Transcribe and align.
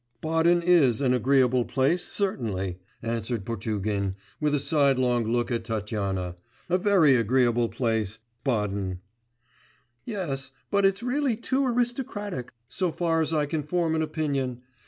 'Baden 0.19 0.63
is 0.63 0.99
an 0.99 1.13
agreeable 1.13 1.63
place, 1.63 2.03
certainly,' 2.03 2.79
answered 3.03 3.45
Potugin, 3.45 4.15
with 4.39 4.55
a 4.55 4.59
sidelong 4.59 5.25
look 5.27 5.51
at 5.51 5.63
Tatyana; 5.63 6.37
'a 6.71 6.77
very 6.79 7.13
agreeable 7.15 7.69
place, 7.69 8.17
Baden.' 8.43 8.99
'Yes; 10.03 10.53
but 10.71 10.85
it's 10.87 11.03
really 11.03 11.35
too 11.35 11.63
aristocratic, 11.67 12.51
so 12.67 12.91
far 12.91 13.21
as 13.21 13.31
I 13.31 13.45
can 13.45 13.61
form 13.61 13.93
an 13.93 14.01
opinion. 14.01 14.63